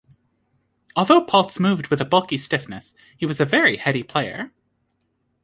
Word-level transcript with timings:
Although 0.95 1.25
Paultz 1.27 1.59
moved 1.59 1.89
with 1.89 2.01
a 2.01 2.05
bulky 2.05 2.39
stiffness, 2.39 2.95
he 3.15 3.27
was 3.27 3.39
a 3.39 3.45
very 3.45 3.77
heady 3.77 4.01
player. 4.01 4.51